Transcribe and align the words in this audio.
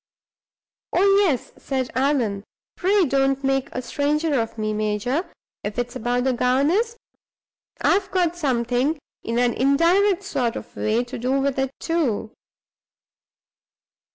"Oh, 0.93 1.23
yes!" 1.27 1.51
said 1.59 1.91
Allan. 1.93 2.43
"Pray, 2.75 3.05
don't 3.05 3.43
make 3.43 3.69
a 3.71 3.83
stranger 3.83 4.41
of 4.41 4.57
me, 4.57 4.73
major! 4.73 5.29
If 5.63 5.77
it's 5.77 5.95
about 5.95 6.23
the 6.23 6.33
governess, 6.33 6.97
I've 7.81 8.09
got 8.09 8.35
something 8.35 8.97
(in 9.21 9.37
an 9.37 9.53
indirect 9.53 10.23
sort 10.23 10.55
of 10.55 10.75
way) 10.75 11.03
to 11.03 11.19
do 11.19 11.39
with 11.39 11.59
it 11.59 11.69
too." 11.79 12.31